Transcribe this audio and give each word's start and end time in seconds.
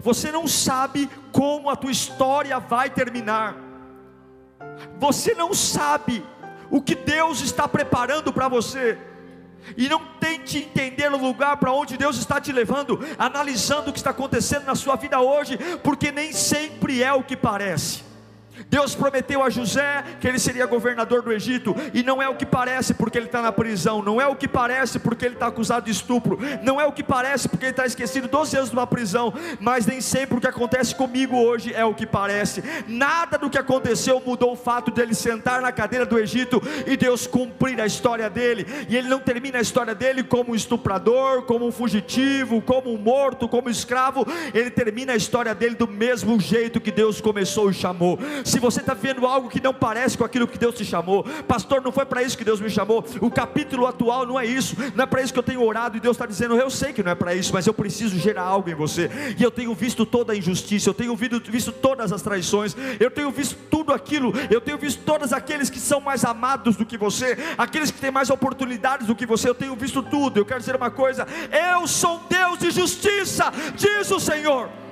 Você 0.00 0.30
não 0.30 0.46
sabe 0.46 1.08
como 1.32 1.70
a 1.70 1.76
tua 1.76 1.90
história 1.90 2.58
vai 2.58 2.90
terminar. 2.90 3.56
Você 4.98 5.34
não 5.34 5.54
sabe 5.54 6.24
o 6.70 6.80
que 6.80 6.94
Deus 6.94 7.40
está 7.40 7.68
preparando 7.68 8.32
para 8.32 8.48
você. 8.48 8.98
E 9.76 9.88
não 9.88 10.00
tente 10.20 10.58
entender 10.58 11.10
o 11.10 11.16
lugar 11.16 11.56
para 11.56 11.72
onde 11.72 11.96
Deus 11.96 12.18
está 12.18 12.40
te 12.40 12.52
levando, 12.52 13.00
analisando 13.18 13.90
o 13.90 13.92
que 13.92 13.98
está 13.98 14.10
acontecendo 14.10 14.64
na 14.64 14.74
sua 14.74 14.96
vida 14.96 15.20
hoje, 15.20 15.58
porque 15.82 16.12
nem 16.12 16.32
sempre 16.32 17.02
é 17.02 17.12
o 17.12 17.22
que 17.22 17.36
parece. 17.36 18.13
Deus 18.68 18.94
prometeu 18.94 19.42
a 19.42 19.50
José 19.50 20.04
que 20.20 20.28
ele 20.28 20.38
seria 20.38 20.66
governador 20.66 21.22
do 21.22 21.32
Egito, 21.32 21.74
e 21.92 22.02
não 22.02 22.22
é 22.22 22.28
o 22.28 22.36
que 22.36 22.46
parece 22.46 22.94
porque 22.94 23.18
ele 23.18 23.26
está 23.26 23.42
na 23.42 23.52
prisão, 23.52 24.02
não 24.02 24.20
é 24.20 24.26
o 24.26 24.36
que 24.36 24.48
parece 24.48 24.98
porque 24.98 25.24
ele 25.24 25.34
está 25.34 25.48
acusado 25.48 25.86
de 25.86 25.92
estupro, 25.92 26.38
não 26.62 26.80
é 26.80 26.86
o 26.86 26.92
que 26.92 27.02
parece 27.02 27.48
porque 27.48 27.66
ele 27.66 27.72
está 27.72 27.86
esquecido 27.86 28.28
12 28.28 28.56
anos 28.56 28.70
numa 28.70 28.86
prisão, 28.86 29.32
mas 29.60 29.86
nem 29.86 30.00
sempre 30.00 30.38
o 30.38 30.40
que 30.40 30.46
acontece 30.46 30.94
comigo 30.94 31.36
hoje 31.36 31.72
é 31.74 31.84
o 31.84 31.94
que 31.94 32.06
parece. 32.06 32.62
Nada 32.86 33.36
do 33.38 33.50
que 33.50 33.58
aconteceu 33.58 34.22
mudou 34.24 34.52
o 34.52 34.56
fato 34.56 34.90
de 34.90 35.00
ele 35.00 35.14
sentar 35.14 35.60
na 35.60 35.72
cadeira 35.72 36.06
do 36.06 36.18
Egito 36.18 36.62
e 36.86 36.96
Deus 36.96 37.26
cumprir 37.26 37.80
a 37.80 37.86
história 37.86 38.28
dele, 38.30 38.66
e 38.88 38.96
ele 38.96 39.08
não 39.08 39.18
termina 39.18 39.58
a 39.58 39.62
história 39.62 39.94
dele 39.94 40.22
como 40.22 40.52
um 40.52 40.54
estuprador, 40.54 41.42
como 41.42 41.66
um 41.66 41.72
fugitivo, 41.72 42.62
como 42.62 42.92
um 42.92 42.98
morto, 42.98 43.48
como 43.48 43.68
um 43.68 43.70
escravo, 43.70 44.26
ele 44.52 44.70
termina 44.70 45.12
a 45.12 45.16
história 45.16 45.54
dele 45.54 45.74
do 45.74 45.88
mesmo 45.88 46.38
jeito 46.40 46.80
que 46.80 46.90
Deus 46.90 47.20
começou 47.20 47.70
e 47.70 47.74
chamou. 47.74 48.18
Se 48.44 48.60
você 48.60 48.80
está 48.80 48.92
vendo 48.92 49.26
algo 49.26 49.48
que 49.48 49.60
não 49.60 49.72
parece 49.72 50.16
com 50.16 50.24
aquilo 50.24 50.46
que 50.46 50.58
Deus 50.58 50.74
te 50.74 50.84
chamou, 50.84 51.24
pastor, 51.48 51.80
não 51.82 51.90
foi 51.90 52.04
para 52.04 52.22
isso 52.22 52.36
que 52.36 52.44
Deus 52.44 52.60
me 52.60 52.68
chamou. 52.68 53.04
O 53.20 53.30
capítulo 53.30 53.86
atual 53.86 54.26
não 54.26 54.38
é 54.38 54.44
isso, 54.44 54.76
não 54.94 55.04
é 55.04 55.06
para 55.06 55.22
isso 55.22 55.32
que 55.32 55.38
eu 55.38 55.42
tenho 55.42 55.62
orado. 55.64 55.96
E 55.96 56.00
Deus 56.00 56.14
está 56.16 56.26
dizendo: 56.26 56.54
Eu 56.56 56.68
sei 56.68 56.92
que 56.92 57.02
não 57.02 57.10
é 57.10 57.14
para 57.14 57.34
isso, 57.34 57.52
mas 57.52 57.66
eu 57.66 57.72
preciso 57.72 58.18
gerar 58.18 58.42
algo 58.42 58.68
em 58.68 58.74
você. 58.74 59.10
E 59.38 59.42
eu 59.42 59.50
tenho 59.50 59.74
visto 59.74 60.04
toda 60.04 60.34
a 60.34 60.36
injustiça, 60.36 60.90
eu 60.90 60.94
tenho 60.94 61.16
visto, 61.16 61.72
todas 61.72 62.12
as 62.12 62.20
traições, 62.20 62.76
eu 63.00 63.10
tenho 63.10 63.30
visto 63.30 63.56
tudo 63.70 63.92
aquilo, 63.92 64.32
eu 64.50 64.60
tenho 64.60 64.76
visto 64.76 65.02
todos 65.04 65.32
aqueles 65.32 65.70
que 65.70 65.80
são 65.80 66.00
mais 66.00 66.24
amados 66.24 66.76
do 66.76 66.84
que 66.84 66.98
você, 66.98 67.36
aqueles 67.56 67.90
que 67.90 68.00
têm 68.00 68.10
mais 68.10 68.28
oportunidades 68.28 69.06
do 69.06 69.14
que 69.14 69.24
você. 69.24 69.48
Eu 69.48 69.54
tenho 69.54 69.74
visto 69.74 70.02
tudo. 70.02 70.38
Eu 70.38 70.44
quero 70.44 70.60
dizer 70.60 70.76
uma 70.76 70.90
coisa: 70.90 71.26
Eu 71.50 71.86
sou 71.86 72.20
Deus 72.28 72.58
de 72.58 72.70
justiça, 72.70 73.50
diz 73.74 74.10
o 74.10 74.20
Senhor. 74.20 74.83